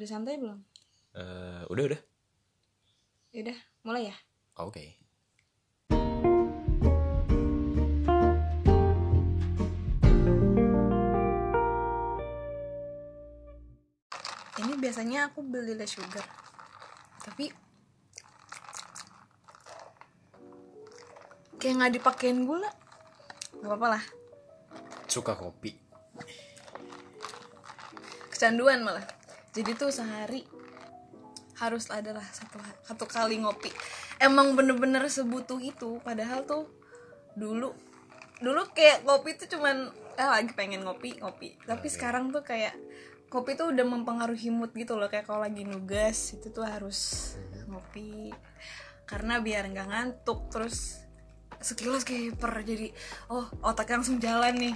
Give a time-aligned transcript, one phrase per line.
[0.00, 0.56] Udah santai belum?
[1.12, 2.00] Eh, udah udah.
[3.36, 4.16] Yaudah, mulai ya.
[4.56, 4.96] Oke.
[14.56, 16.24] Ini biasanya aku beli less sugar.
[17.20, 17.52] Tapi
[21.60, 22.72] kayak nggak dipakein gula.
[23.60, 24.04] Gak apa-apa lah.
[25.12, 25.76] Suka kopi.
[28.32, 29.19] Kecanduan malah.
[29.50, 30.46] Jadi tuh sehari
[31.58, 32.56] harus adalah satu
[32.86, 33.68] satu kali ngopi.
[34.22, 35.98] Emang bener-bener sebutuh itu.
[36.00, 36.70] Padahal tuh
[37.34, 37.74] dulu
[38.40, 41.58] dulu kayak kopi tuh cuman eh lagi pengen ngopi ngopi.
[41.66, 42.72] Tapi sekarang tuh kayak
[43.28, 45.10] kopi tuh udah mempengaruhi mood gitu loh.
[45.10, 47.34] Kayak kalau lagi nugas itu tuh harus
[47.66, 48.30] ngopi
[49.10, 51.02] karena biar nggak ngantuk terus
[51.58, 52.94] sekilas keper jadi
[53.26, 54.74] oh otaknya langsung jalan nih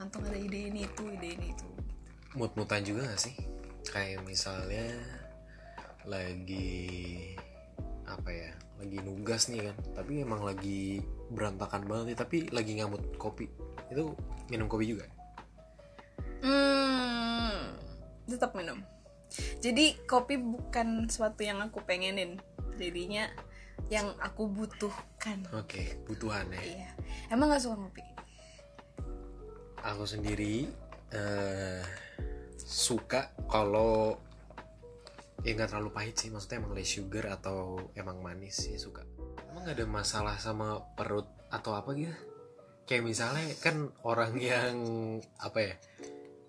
[0.00, 1.66] langsung ada ide ini itu ide ini itu
[2.36, 3.55] Mut-mutan juga gak sih?
[3.86, 4.90] Kayak misalnya
[6.06, 7.34] lagi
[8.06, 8.50] apa ya?
[8.76, 9.76] Lagi nugas nih kan.
[9.96, 11.00] Tapi emang lagi
[11.32, 13.48] berantakan banget nih, tapi lagi ngamut kopi.
[13.88, 14.14] Itu
[14.52, 15.06] minum kopi juga.
[16.44, 17.74] Hmm,
[18.28, 18.82] tetap minum.
[19.58, 22.38] Jadi kopi bukan sesuatu yang aku pengenin.
[22.76, 23.26] Jadinya
[23.88, 25.46] yang aku butuhkan.
[25.54, 26.62] Oke, kebutuhan ya.
[26.62, 26.90] Iya.
[27.30, 28.02] Emang gak suka ngopi?
[29.86, 30.66] Aku sendiri
[31.14, 32.05] eh
[32.58, 34.16] suka kalau
[35.42, 37.58] ya nggak terlalu pahit sih maksudnya emang less sugar atau
[37.92, 39.04] emang manis sih suka
[39.46, 42.16] emang nggak ada masalah sama perut atau apa gitu
[42.84, 44.74] kayak misalnya kan orang yang
[45.36, 45.74] apa ya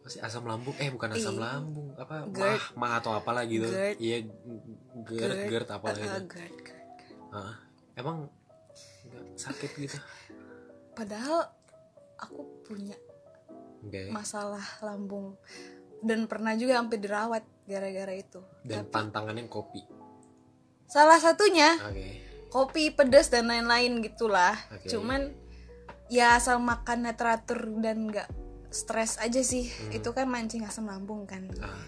[0.01, 1.43] masih asam lambung eh bukan asam Iya.
[1.43, 2.39] lambung apa GERD.
[2.39, 3.67] mah mah atau apalah gitu
[3.99, 4.23] iya
[5.03, 6.83] GERD GERD apa Ah, gitu GERD, GERD, GERD.
[7.29, 7.55] Hah?
[7.93, 8.17] emang
[9.35, 9.99] sakit gitu
[10.93, 11.45] Padahal
[12.17, 12.95] aku punya
[13.79, 14.11] enggak ya?
[14.11, 15.35] masalah lambung
[15.99, 18.39] dan pernah juga hampir dirawat gara-gara itu.
[18.61, 19.81] dan Tapi pantangannya kopi
[20.85, 22.07] salah satunya oke
[22.47, 24.87] kopi pedas dan lain-lain gitulah Oke.
[24.87, 25.35] cuman
[26.07, 28.31] ya asal makannya teratur dan nggak
[28.69, 31.67] stres aja sih itu kan mancing asam lambung kan Hmm.
[31.67, 31.83] Ah.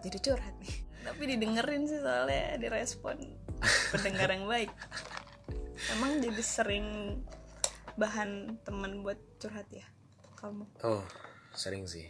[0.00, 0.74] jadi curhat nih
[1.06, 3.18] tapi didengerin sih soalnya direspon
[3.90, 4.70] pendengar yang baik
[5.92, 6.86] emang jadi sering
[7.94, 9.86] bahan teman buat curhat ya
[10.36, 11.02] kamu Oh,
[11.50, 12.06] sering sih.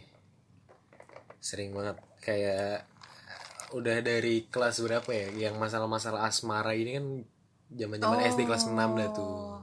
[1.39, 1.97] Sering banget.
[2.19, 2.85] Kayak
[3.71, 5.49] udah dari kelas berapa ya?
[5.49, 7.05] Yang masalah-masalah asmara ini kan
[7.71, 9.25] zaman-zaman SD kelas 6 dah tuh.
[9.25, 9.59] Oh.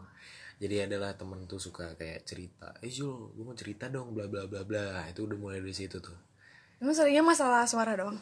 [0.55, 4.47] Jadi adalah temen tuh suka kayak cerita, "Eh Jul, gue mau cerita dong, bla bla
[4.47, 6.15] bla bla." Itu udah mulai dari situ tuh.
[6.83, 8.19] emang seringnya masalah suara doang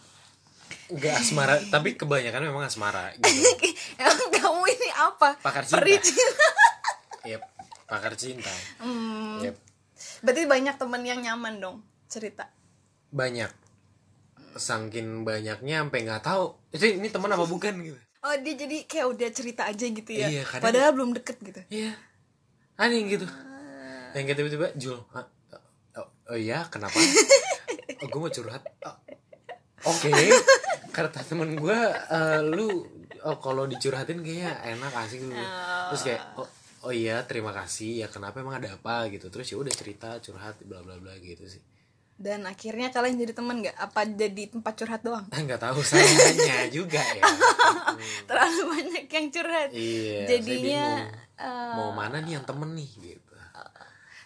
[0.86, 3.26] Enggak asmara, tapi kebanyakan memang asmara gitu.
[4.00, 5.82] emang kamu ini apa Pakar cinta.
[7.22, 7.42] Yep,
[7.86, 8.50] pakar cinta.
[8.78, 9.54] Hmm, Yep,
[10.26, 11.76] berarti banyak temen yang nyaman dong
[12.10, 12.50] cerita
[13.12, 13.52] banyak.
[14.56, 17.98] Sangkin banyaknya sampai nggak tahu ini ini teman apa bukan gitu.
[18.22, 21.96] Oh dia jadi kayak udah cerita aja gitu ya Iya, Padahal belum deket gitu Iya.
[22.78, 23.26] Aneh yang gitu.
[24.12, 24.98] Yang kayak tiba-tiba Jul.
[25.10, 25.26] "Hah?
[25.98, 26.94] Oh, oh iya, kenapa?
[28.00, 28.62] oh, gue mau curhat.
[28.84, 28.96] "Oh,
[29.90, 30.12] Oke.
[30.94, 31.78] Kata temen gue,
[32.12, 32.84] eh, lu
[33.24, 35.32] oh kalau dicurhatin kayaknya enak asik gitu.
[35.90, 36.48] Terus kayak oh,
[36.82, 40.58] oh iya terima kasih ya kenapa emang ada apa gitu terus ya udah cerita curhat
[40.66, 41.62] bla bla bla gitu sih
[42.22, 43.74] Dan akhirnya kalian jadi temen gak?
[43.74, 45.26] Apa jadi tempat curhat doang?
[45.46, 47.22] nggak tahu sayangnya juga ya.
[48.30, 49.68] Terlalu banyak yang curhat.
[49.74, 50.86] Iya Jadinya
[51.34, 53.34] eh, mau mana nih yang temen nih gitu.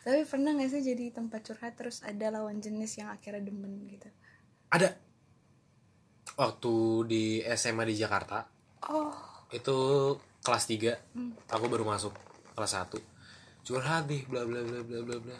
[0.07, 4.07] Tapi pernah gak sih jadi tempat curhat Terus ada lawan jenis yang akhirnya demen gitu?
[4.71, 4.95] Ada.
[6.37, 6.75] Waktu
[7.09, 7.25] di
[7.57, 8.45] SMA di Jakarta.
[8.87, 9.11] Oh.
[9.51, 9.75] Itu
[10.47, 12.15] kelas 3 aku baru masuk
[12.55, 13.03] kelas 1
[13.67, 15.37] curhat nih bla bla bla bla bla bla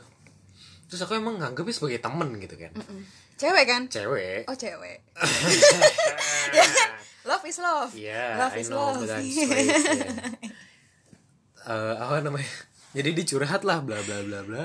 [0.87, 3.03] terus aku emang nganggepnya sebagai temen gitu kan mm.
[3.37, 3.83] Cewek kan?
[3.93, 5.05] cewek Oh cewek
[6.57, 6.91] Ya kan?
[7.27, 9.69] Love is love Iya, Love I is know, love straight, ya.
[11.67, 12.47] Eh, apa namanya?
[12.95, 14.65] Jadi dicurhat lah, bla bla bla bla.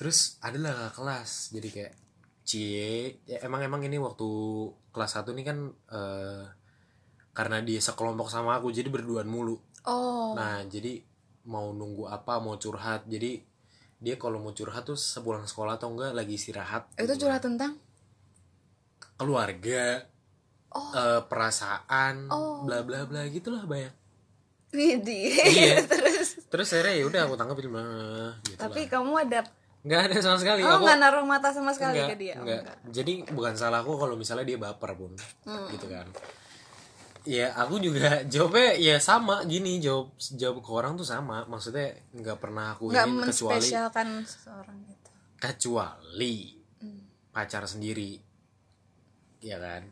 [0.00, 1.94] Terus adalah kelas, jadi kayak
[2.48, 4.24] cie, ya, emang emang ini waktu
[4.90, 5.58] kelas 1 ini kan
[5.92, 6.44] eh
[7.36, 9.60] karena dia sekelompok sama aku, jadi berduaan mulu.
[9.84, 11.04] Oh Nah, jadi
[11.44, 13.44] mau nunggu apa, mau curhat, jadi
[14.04, 16.92] dia kalau mau curhat tuh sepulang sekolah atau enggak lagi istirahat.
[16.94, 17.24] Itu gitu.
[17.24, 17.80] curhat tentang?
[19.14, 20.02] keluarga,
[20.68, 20.90] Oh.
[20.90, 22.62] eh, perasaan, Oh.
[22.62, 23.94] bla bla bla gitulah banyak.
[24.68, 25.86] Widih Iya.
[25.86, 28.90] Terus terus akhirnya ya udah aku tanggapin mah gitu Tapi lah.
[28.90, 29.40] kamu ada
[29.80, 32.42] nggak ada sama sekali Oh aku nggak naruh mata sama sekali nggak, ke dia Oh,
[32.42, 32.90] nggak.
[32.90, 35.14] jadi bukan salahku kalau misalnya dia baper pun
[35.44, 35.70] Hmm.
[35.70, 36.10] gitu kan
[37.24, 41.44] ya aku juga jawabnya ya sama gini jawab jawab ke orang tuh sama.
[41.44, 45.10] Maksudnya nggak pernah aku Nggak kecuali menspesialkan seseorang gitu.
[45.36, 46.36] Kecuali
[46.78, 47.00] Hmm.
[47.32, 48.20] pacar sendiri.
[49.40, 49.88] Ya kan?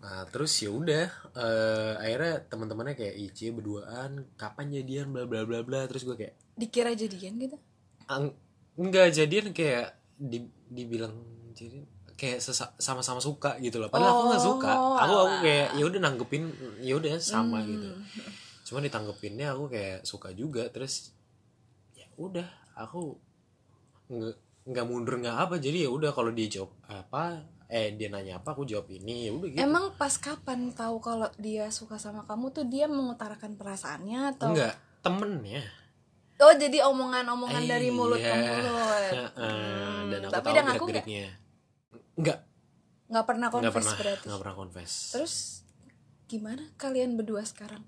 [0.00, 5.60] Nah terus ya udah eh, akhirnya teman-temannya kayak Ici berduaan kapan jadian bla bla bla
[5.60, 5.84] bla.
[5.84, 7.56] Terus gue kayak dikira jadian gitu?
[8.06, 8.36] Ang-
[8.76, 11.12] nggak jadian kayak di, dibilang
[11.52, 11.84] jadi
[12.20, 12.44] kayak
[12.76, 13.88] sama-sama suka gitu loh.
[13.88, 14.72] Padahal aku nggak suka.
[14.74, 16.42] Oh, aku aku kayak ya udah nanggepin
[16.78, 17.68] ya udah sama Hmm.
[17.70, 17.88] gitu.
[18.62, 21.16] Cuma ditanggepinnya aku kayak suka juga terus
[21.94, 22.44] ya udah
[22.76, 23.16] aku
[24.06, 24.36] nggak
[24.68, 25.56] nggak mundur nggak apa.
[25.56, 29.32] Jadi ya udah kalau dia jawab apa eh dia nanya apa aku jawab ini ya
[29.32, 29.62] udah gitu.
[29.62, 34.52] Emang pas kapan tahu kalau dia suka sama kamu tuh dia mengutarakan perasaannya atau?
[34.52, 35.64] Enggak temennya.
[36.40, 38.42] Oh jadi omongan-omongan dari mulut ke Iya.
[38.58, 39.12] mulut.
[39.16, 40.66] Heeh, Hmm, dan aku tapi tahu dan
[42.14, 42.38] enggak
[43.10, 44.24] nggak pernah nggak confess pernah berarti.
[44.30, 44.92] nggak pernah confess.
[45.10, 45.34] Terus
[46.26, 47.82] gimana kalian berdua sekarang?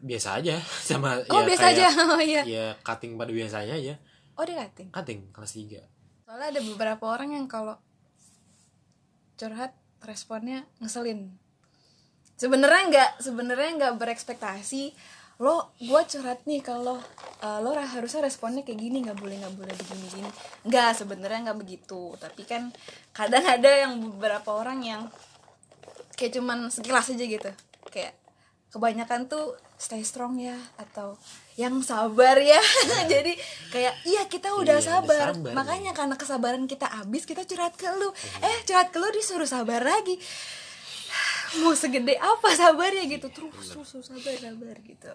[0.00, 0.56] Biasa aja
[0.88, 1.88] sama oh ya biasa kayak- aja?
[2.16, 2.42] Oh iya.
[2.44, 3.94] ya cutting pada biasanya aja
[4.34, 4.88] oh dia cutting?
[4.88, 5.80] Cutting kelas 3
[6.26, 7.78] soalnya ada beberapa orang yang kalau
[9.36, 11.36] curhat responnya ngeselin.
[12.34, 14.92] Sebenarnya nggak sebenarnya nggak berekspektasi
[15.36, 16.96] lo gue curhat nih kalau
[17.38, 20.30] eh, lo ra- harusnya responnya kayak gini nggak boleh nggak boleh begini gini.
[20.64, 22.16] Nggak sebenarnya nggak begitu.
[22.16, 22.72] Tapi kan
[23.12, 25.02] kadang ada yang beberapa orang yang
[26.14, 27.50] kayak cuman sekilas aja gitu.
[27.86, 28.16] Kayak
[28.72, 31.20] kebanyakan tuh stay strong ya atau
[31.54, 32.60] yang sabar ya.
[33.12, 33.36] Jadi
[33.68, 35.36] kayak iya kita udah Iya, sabar.
[35.36, 38.08] sabar makanya karena kesabaran kita habis kita curhat ke lu.
[38.40, 40.16] Eh curhat ke lu disuruh sabar lagi
[41.62, 43.28] mau segede apa sabarnya gitu.
[43.30, 45.12] Terus terus terus sabar sabar gitu.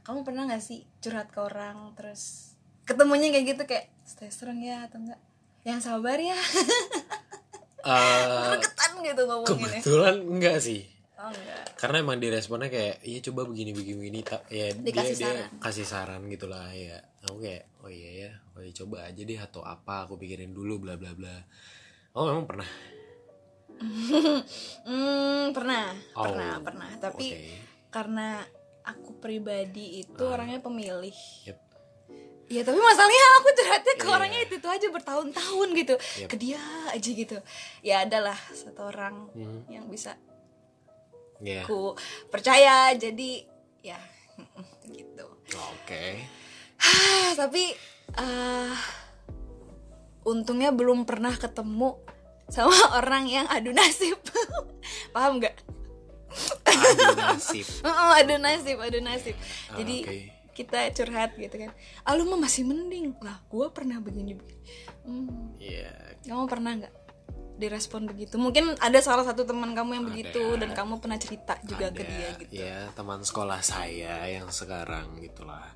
[0.00, 2.54] Kamu pernah nggak sih curhat ke orang terus
[2.88, 5.20] ketemunya kayak gitu kayak stay strong ya atau enggak?
[5.62, 6.38] Yang sabar ya.
[7.80, 10.84] Gregetan gitu kebetulan enggak sih.
[11.20, 11.64] Oh enggak.
[11.76, 15.50] Karena emang diresponnya kayak iya coba begini begini begini tak ya Dikasih dia, dia saran.
[15.60, 16.96] kasih saran gitu lah ya.
[17.28, 20.80] Aku kayak oh iya ya oh iya coba aja deh atau apa aku pikirin dulu
[20.80, 21.36] bla bla bla.
[22.16, 22.68] Oh memang pernah
[24.88, 26.90] Hmm, pernah, Oh, pernah, pernah.
[26.96, 27.56] Tapi oke.
[27.88, 28.44] karena
[28.84, 31.16] aku pribadi itu orangnya pemilih.
[31.48, 31.58] Yep.
[32.50, 34.10] Ya tapi masalahnya aku curhatnya ke Iya.
[34.10, 36.28] orangnya itu, itu aja bertahun-tahun gitu, Yep.
[36.28, 36.60] ke dia
[36.90, 37.38] aja gitu.
[37.80, 39.62] Ya adalah satu orang Hmm.
[39.70, 40.18] yang bisa
[41.40, 41.96] ya aku
[42.28, 43.48] percaya, jadi
[43.80, 43.96] ya
[44.92, 45.24] gitu.
[45.50, 46.04] oke
[47.40, 47.72] tapi
[48.12, 48.74] eh,
[50.22, 51.96] untungnya belum pernah ketemu
[52.50, 54.18] sama orang yang adu nasib.
[55.14, 55.56] Paham nggak?
[56.70, 57.66] adu nasib
[58.18, 59.34] adu nasib, adu nasib.
[59.70, 60.16] Ah, Jadi oke.
[60.54, 61.70] kita curhat gitu kan.
[62.02, 63.42] Ah lu mah masih mending lah.
[63.46, 64.62] Gue pernah begini begini.
[65.02, 65.90] Hmm, Iya
[66.22, 66.94] kamu pernah nggak
[67.56, 68.38] direspon begitu?
[68.38, 70.60] Mungkin ada salah satu teman kamu yang begitu Ada.
[70.64, 72.52] dan kamu pernah cerita juga ke ada, dia gitu.
[72.56, 75.68] ya teman sekolah saya yang sekarang gitulah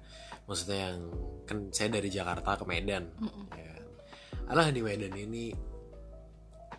[0.45, 0.99] maksudnya yang
[1.45, 3.05] kan saya dari Jakarta ke Medan
[3.53, 3.87] ya kan.
[4.49, 5.53] alah di Medan ini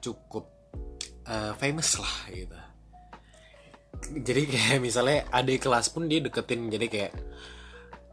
[0.06, 0.46] cukup
[1.26, 2.60] eh, famous lah gitu
[4.06, 7.14] jadi kayak misalnya adik kelas pun dia deketin jadi kayak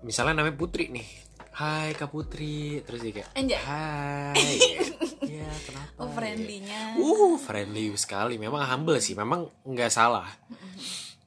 [0.01, 1.09] misalnya namanya Putri nih
[1.53, 3.61] Hai Kak Putri terus dia kayak Anjay.
[3.61, 4.57] Hai
[5.37, 6.15] ya kenapa Oh Ya.
[6.17, 6.81] friendly-nya.
[6.97, 8.41] Uh, friendly sekali.
[8.41, 9.13] Memang humble sih.
[9.13, 10.27] Memang nggak salah.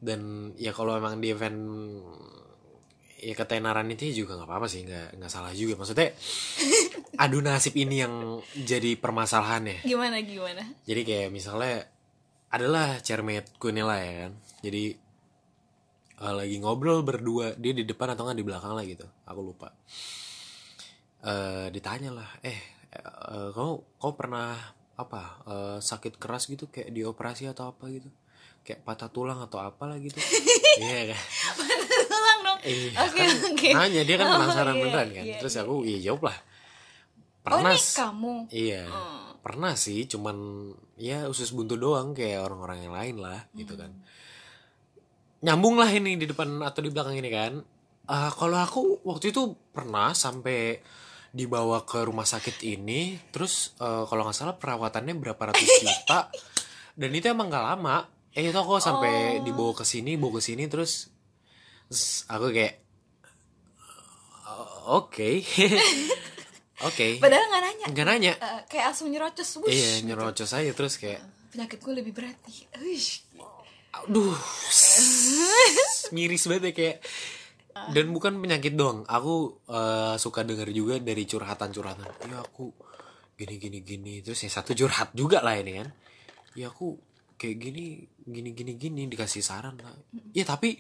[0.02, 1.62] Dan ya kalau emang di event
[3.16, 5.80] ya ketenaran itu juga nggak apa-apa sih, nggak nggak salah juga.
[5.80, 6.12] Maksudnya
[7.24, 9.88] adu nasib ini yang jadi permasalahannya.
[9.88, 10.64] Gimana gimana?
[10.84, 11.88] Jadi kayak misalnya
[12.52, 14.32] adalah cermetku ini lah ya kan.
[14.64, 14.84] Jadi
[16.20, 19.08] eh, lagi ngobrol berdua dia di depan atau nggak di belakang lah gitu.
[19.28, 19.72] Aku lupa.
[21.26, 22.60] eh ditanya lah, eh
[22.94, 24.54] eh, kamu kau pernah
[24.96, 28.12] apa eh, sakit keras gitu kayak dioperasi atau apa gitu?
[28.66, 30.18] Kayak patah tulang atau apalah gitu.
[30.76, 31.24] Iya kan?
[32.66, 33.70] Iya, Oke kan oke.
[33.72, 35.24] Nanya dia kan Oh, penasaran iya, beneran kan.
[35.24, 35.62] iya, Terus iya.
[35.62, 36.38] aku iya jawab lah.
[36.38, 38.34] Oh Pernah ini s- kamu.
[38.50, 38.84] Iya.
[38.88, 39.30] Oh.
[39.40, 40.38] Pernah sih, cuman
[40.96, 43.82] ya usus buntu doang kayak orang-orang yang lain lah gitu Hmm.
[43.82, 43.92] kan.
[45.42, 47.62] Nyambung lah ini di depan atau di belakang ini kan.
[48.06, 50.82] Ah, kalau aku waktu itu pernah sampai
[51.30, 56.30] dibawa ke rumah sakit ini, terus eh, kalau nggak salah perawatannya berapa ratus juta,
[56.94, 58.08] dan itu emang gak lama.
[58.32, 59.44] Eh itu aku sampai Oh.
[59.44, 61.08] dibawa ke sini, bawa ke sini, terus,
[61.88, 62.82] terus aku kayak,
[64.46, 65.30] "Oh, oke,
[66.88, 67.86] oke, Padahal nggak nanya.
[67.88, 68.34] nggak nanya.
[68.36, 70.06] Eh, kayak langsung nyerocos wush, Iya gitu.
[70.08, 72.60] nyerocos aja terus kayak Penyakit gue lebih berat nih.
[72.84, 73.24] Uish.
[73.96, 74.36] aduh
[76.12, 76.98] miris banget ya kayak
[77.92, 79.34] dan bukan penyakit doang aku
[79.68, 82.76] eh, suka denger juga dari curhatan-curhatan ya aku
[83.36, 85.88] gini gini gini terus yang satu curhat juga lah ini kan
[86.56, 87.00] ya aku
[87.36, 87.86] kayak gini
[88.22, 89.96] gini gini gini dikasih saran lah
[90.32, 90.76] ya tapi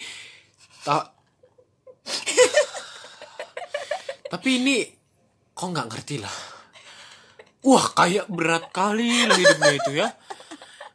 [0.85, 1.09] ta-
[4.27, 4.85] tapi ini
[5.51, 6.35] kok nggak ngerti lah.
[7.63, 10.09] Wah kayak berat kali hidupnya itu ya.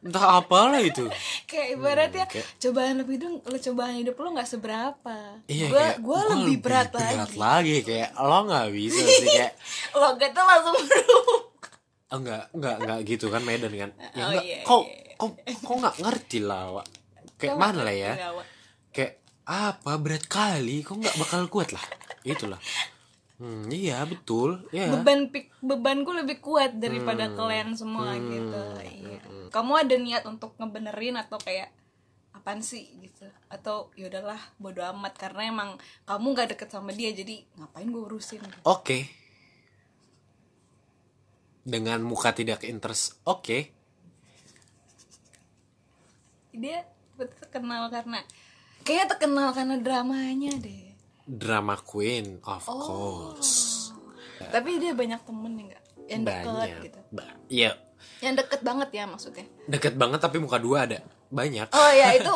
[0.00, 1.04] Entah apalah itu.
[1.44, 5.16] Kayak ibaratnya Hmm, kayak- cobaan lebih dong lo cobaan hidup lo nggak seberapa.
[5.44, 7.36] Iya gue kayak gue lebih berat berat lagi.
[7.36, 9.52] lagi kayak lo nggak bisa sih kayak
[9.92, 11.40] lo gak tuh langsung berubah.
[12.10, 13.90] Oh, enggak enggak enggak gitu kan Medan kan?
[14.10, 15.14] Ya Oh, enggak iya, kok iya.
[15.14, 15.30] kok
[15.60, 16.86] kok nggak ngerti lah Wak.
[17.36, 18.12] kayak mana lah ya?
[18.90, 19.12] kayak
[19.50, 19.98] apa?
[19.98, 20.86] Berat kali.
[20.86, 21.82] Kok nggak bakal kuat lah?
[22.22, 22.62] Itulah.
[23.40, 24.62] Hmm, iya betul.
[24.70, 27.34] Ya beban pik bebanku lebih kuat daripada Hmm.
[27.34, 28.62] kalian semua gitu.
[28.78, 29.20] Iya.
[29.50, 31.72] Kamu ada niat untuk ngebenerin atau kayak
[32.30, 32.86] apaan sih?
[33.00, 33.26] gitu.
[33.48, 35.16] Atau ya udahlah bodo amat.
[35.16, 35.70] Karena emang
[36.04, 38.98] kamu gak deket sama dia jadi ngapain gue urusin oke.
[41.64, 43.72] Dengan muka tidak interest oke.
[46.52, 46.84] Dia
[47.16, 48.20] betul terkenal karena
[48.80, 50.92] kayaknya terkenal karena dramanya deh.
[51.22, 52.80] Drama queen of Oh.
[52.80, 53.92] course.
[54.42, 56.78] Tapi dia banyak temen ya nggak yang deket banyak.
[56.82, 57.00] gitu.
[57.10, 57.72] Ba- ya
[58.18, 59.46] yang deket banget ya maksudnya?
[59.64, 60.98] Deket banget tapi muka dua ada.
[61.28, 61.70] Banyak.
[61.70, 62.32] Oh ya itu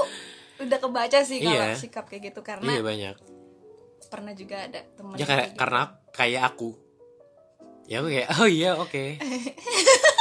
[0.56, 1.74] udah kebaca sih kalau Iya.
[1.74, 3.16] sikap kayak gitu karena iya banyak.
[4.06, 5.58] pernah juga ada temen ya kayak kayak gitu.
[5.58, 6.70] karena kayak aku.
[7.84, 9.04] Ya aku kayak oh iya oke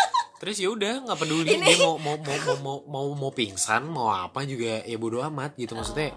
[0.44, 1.56] terus ya udah nggak peduli.
[1.56, 5.56] Dia mau mau mau mau mau mau mau pingsan mau apa juga ya bodo amat
[5.56, 5.72] gitu.
[5.72, 6.12] Maksudnya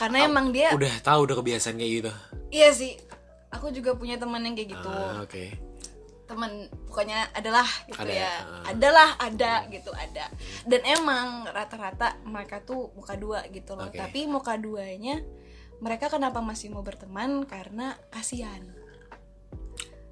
[0.00, 2.12] karena emang dia udah tahu udah kebiasaan kayak gitu.
[2.48, 2.96] Iya sih.
[3.52, 4.88] Aku juga punya teman yang kayak gitu.
[4.88, 5.44] Ah, oke.
[6.24, 8.32] Teman pokoknya adalah gitu Ada, ya.
[8.32, 8.72] ah.
[8.72, 10.24] adalah ada gitu ada.
[10.64, 13.92] Dan emang rata-rata mereka tuh muka dua gitu loh.
[13.92, 14.00] Oke.
[14.00, 15.20] tapi muka duanya
[15.84, 17.44] mereka kenapa masih mau berteman?
[17.44, 18.64] Karena kasihan.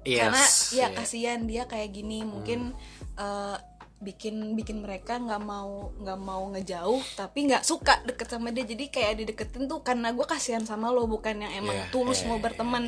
[0.05, 0.87] Karena yes ya iya.
[0.93, 2.21] kasihan dia kayak gini.
[2.21, 2.77] Mungkin
[3.15, 3.57] eh,
[3.95, 8.67] bikin bikin mereka nggak mau nggak mau ngejauh tapi nggak suka deket sama dia.
[8.67, 12.27] Jadi kayak dideketin tuh karena gue kasihan sama lo bukan yang emang Iya, tulus iya,
[12.29, 12.83] mau iya, berteman.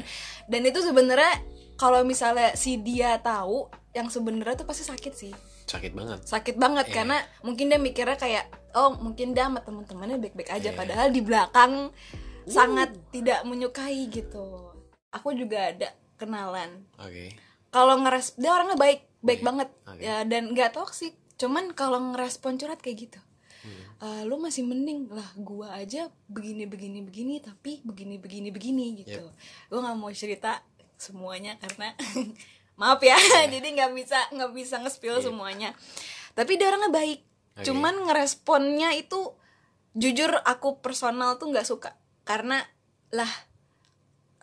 [0.45, 1.33] dan itu sebenarnya
[1.77, 5.33] kalau misalnya si dia tahu yang sebenarnya tuh pasti sakit sih.
[5.65, 6.19] Sakit banget.
[6.27, 6.95] Sakit banget Iya.
[7.01, 10.69] karena mungkin dia mikirnya kayak oh mungkin dia sama teman-temannya baik-baik aja.
[10.69, 10.77] Iya.
[10.77, 11.89] padahal di belakang
[12.45, 14.75] sangat tidak menyukai gitu.
[15.09, 16.83] Aku juga ada kenalan.
[16.99, 17.31] Oke.
[17.67, 19.69] Kalau ngeres dia orangnya baik baik Oke, banget.
[19.85, 20.01] Oke.
[20.01, 23.19] ya dan nggak toksik cuman kalau ngerespon curhat kayak gitu
[23.57, 23.83] Hmm.
[23.99, 29.19] "Eh, lu masih mending lah gua aja begini begini begini tapi begini begini begini gitu.
[29.67, 30.61] Gua nggak mau cerita
[30.95, 31.91] semuanya karena
[32.79, 33.17] maaf ya
[33.53, 35.73] jadi nggak bisa nggak bisa nge-spill semuanya.
[36.31, 37.19] Tapi dia orangnya baik.
[37.57, 37.65] Oke.
[37.65, 39.33] cuman ngeresponnya itu
[39.97, 41.97] jujur aku personal tuh nggak suka.
[42.23, 42.61] Karena
[43.09, 43.31] lah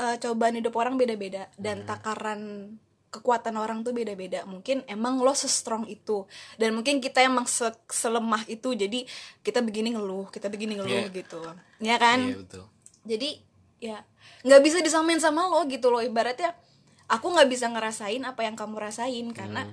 [0.02, 2.75] eh, cobaan hidup orang beda-beda dan takaran
[3.14, 8.42] kekuatan orang tuh beda-beda mungkin emang lo se-strong itu dan mungkin kita emang se- selemah
[8.47, 9.06] itu jadi
[9.40, 11.14] kita begini ngeluh kita begini ngeluh Iya.
[11.14, 11.38] gitu
[11.78, 12.64] ya kan iya betul
[13.02, 13.30] jadi
[13.78, 13.99] ya
[14.42, 16.59] nggak bisa disamain sama lo gitu loh ibaratnya
[17.06, 19.68] aku nggak bisa ngerasain apa yang kamu rasain karena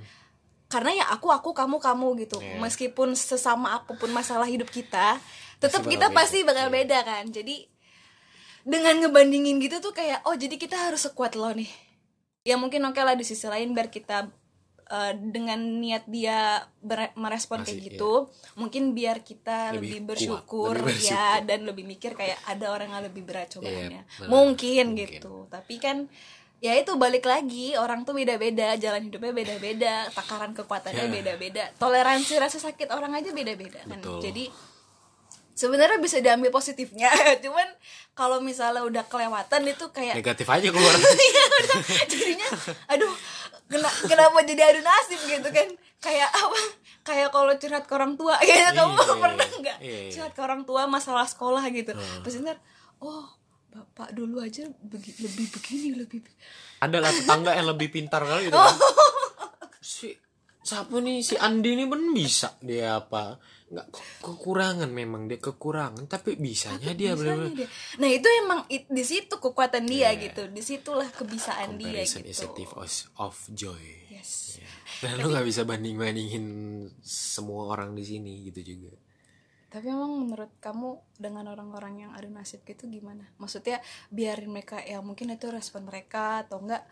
[0.67, 2.37] karena ya aku aku kamu kamu gitu.
[2.37, 2.55] Iya.
[2.57, 5.19] meskipun sesama apa pun masalah hidup kita
[5.57, 6.15] tetap kita beda.
[6.15, 6.75] pasti bakal Iya.
[6.77, 7.67] beda kan jadi
[8.61, 11.67] dengan ngebandingin gitu tuh kayak oh jadi kita harus sekuat lo nih
[12.41, 14.25] ya mungkin oke lah di sisi lain biar kita
[14.87, 16.65] eh, dengan niat dia
[17.13, 18.13] merespon kayak Masih, gitu
[18.55, 21.13] mungkin biar kita Lebih lebih, kuat, bersyukur, lebih bersyukur.
[21.13, 24.27] ya dan lebih mikir kayak ada orang yang lebih berat cobaannya benar.
[24.27, 25.07] mungkin, Mungkin.
[25.11, 25.97] gitu tapi kan
[26.57, 31.11] ya itu balik lagi orang tuh beda-beda jalan hidupnya beda-beda takaran kekuatannya Ya.
[31.11, 34.21] beda-beda toleransi rasa sakit orang aja beda-beda kan Betul.
[34.21, 34.45] jadi
[35.53, 37.09] sebenarnya bisa diambil positifnya.
[37.43, 37.67] Cuman
[38.11, 40.93] kalau misalnya udah kelewatan itu kayak negatif aja keluar
[41.27, 41.77] Iya, udah.
[42.05, 42.47] jadinya
[42.87, 43.13] aduh
[43.65, 45.67] kena, kenapa jadi adu nasib gitu kan?
[45.97, 46.59] Kayak apa?
[47.01, 50.11] Kayak kalau curhat ke orang tua kayaknya kamu Iya, pernah nggak iya, iya.
[50.11, 51.93] curhat ke orang tua masalah sekolah gitu?
[51.93, 52.57] Terus ntar
[52.99, 53.25] oh
[53.67, 56.35] bapak dulu aja begi- lebih begini lebih be-"
[56.79, 58.75] ada lah tetangga yang lebih pintar kali gitu kan.
[59.79, 60.13] si
[60.61, 61.21] siapa nih?
[61.21, 63.39] Si Andi ini pun bisa dia apa
[63.71, 67.67] nggak ke- kekurangan memang dia kekurangan tapi bisanya dia Bisanya benar dia.
[67.97, 70.21] nah itu emang it- di situ kekuatan dia Iya.
[70.21, 74.59] gitu di situlah kebisaan dia comparison is a gitu thief of, of joy yes
[74.99, 76.45] dan lu nggak bisa banding bandingin
[77.01, 78.91] semua orang di sini gitu juga
[79.67, 83.23] Tapi emang menurut kamu dengan orang-orang yang adu nasib gitu gimana?
[83.37, 86.83] Maksudnya biarin mereka ya mungkin itu respon mereka atau enggak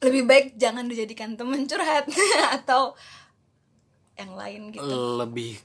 [0.00, 2.08] lebih baik jangan dijadikan temen curhat
[2.56, 2.96] atau
[4.16, 4.88] yang lain gitu.
[5.20, 5.60] lebih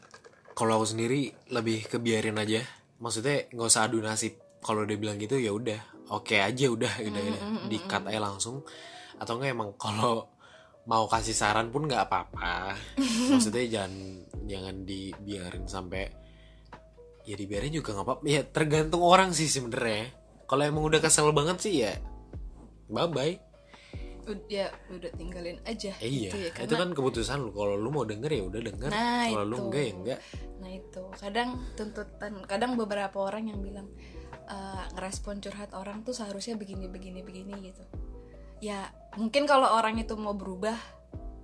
[0.61, 2.61] kalau aku sendiri lebih kebiarin aja.
[3.01, 4.37] Maksudnya nggak usah adu nasib.
[4.61, 8.61] Kalau dia bilang gitu ya udah oke aja udah udah udah dikat aja langsung.
[9.17, 10.29] Atau enggak emang kalau
[10.85, 12.77] mau kasih saran pun nggak apa-apa.
[13.33, 13.93] Maksudnya jangan
[14.45, 16.05] jangan dibiarin sampai
[17.25, 18.23] ya dibiarin juga nggak apa-apa.
[18.29, 20.13] Ya tergantung orang sih sebenarnya.
[20.45, 21.97] Kalau emang udah kesel banget sih ya
[22.91, 23.50] bye bye
[24.47, 28.05] ya udah tinggalin aja Eh, iya gitu ya, itu kan keputusan lu kalau lu mau
[28.05, 30.19] denger ya udah denger Nah, kalau lu enggak ya enggak
[30.61, 33.89] Nah itu kadang tuntutan kadang beberapa orang yang bilang
[34.45, 37.83] eh, ngerespon curhat orang tuh seharusnya begini begini begini gitu.
[38.61, 40.77] Ya mungkin kalau orang itu mau berubah,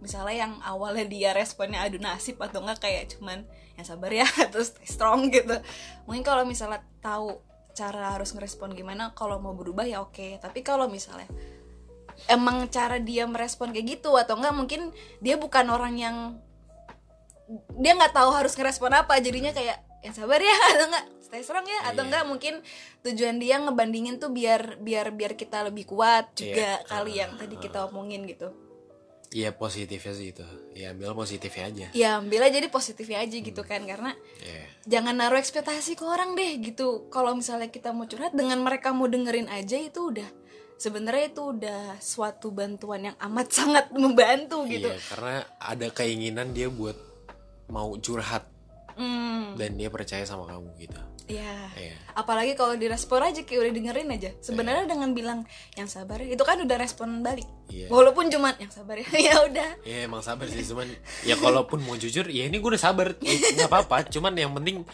[0.05, 3.41] misalnya yang awalnya dia responnya adu nasib atau enggak kayak cuman
[3.74, 5.57] yang sabar ya terus stay strong gitu.
[6.05, 7.41] Mungkin kalau misalnya tahu
[7.74, 10.38] cara harus ngerespon gimana, kalau mau berubah ya oke.
[10.41, 11.25] Tapi kalau misalnya
[12.26, 14.82] emang cara dia merespon kayak gitu atau enggak mungkin
[15.20, 16.18] dia bukan orang yang
[17.78, 21.64] dia nggak tahu harus ngerespon apa jadinya kayak yang sabar ya atau enggak stay strong
[21.64, 22.08] ya atau Iya.
[22.08, 22.54] enggak mungkin
[23.04, 26.88] tujuan dia ngebandingin tuh biar biar biar kita lebih kuat juga Iya.
[26.88, 28.52] kali yang tadi kita omongin gitu
[29.28, 33.84] iya positifnya sih itu ya ambil positifnya aja ya ambilnya jadi positifnya aja gitu kan
[33.84, 34.64] karena Iya.
[34.88, 39.06] jangan naruh ekspektasi ke orang deh gitu kalau misalnya kita mau curhat dengan mereka mau
[39.06, 40.28] dengerin aja itu udah
[40.77, 44.88] sebenarnya itu udah suatu bantuan yang amat sangat membantu gitu.
[44.89, 46.96] Iya, karena ada keinginan dia buat
[47.67, 48.46] mau curhat.
[48.98, 49.53] Hmm.
[49.53, 50.98] Dan dia percaya sama kamu gitu.
[51.27, 51.91] Ya Iya.
[52.15, 54.31] apalagi kalau direspon aja kayak udah dengerin aja.
[54.39, 55.43] Sebenarnya dengan bilang
[55.75, 57.46] yang sabar itu kan udah respon balik.
[57.67, 57.91] Iya.
[57.91, 59.69] walaupun cuma yang sabar ya ya udah.
[59.84, 60.88] Ya emang sabar sih cuman
[61.27, 63.12] ya kalaupun mau jujur ya ini gue udah sabar.
[63.60, 64.88] Nggak apa-apa cuman yang penting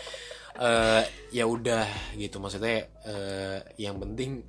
[0.57, 1.85] eh ya udah
[2.17, 2.41] gitu.
[2.41, 4.41] Maksudnya eh yang penting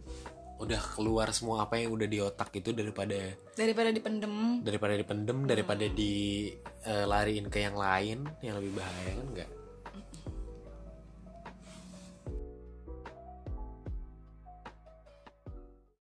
[0.55, 3.19] udah keluar semua apa yang udah di otak itu daripada
[3.59, 4.63] daripada dipendem.
[4.63, 9.51] daripada dipendem daripada dilariin ke yang lain yang lebih bahaya kan enggak